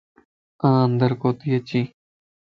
آن 0.69 0.75
اندر 0.85 1.11
ڪوتي 1.21 1.47
اچين 1.57 1.85